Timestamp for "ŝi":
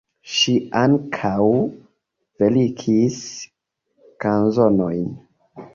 0.35-0.53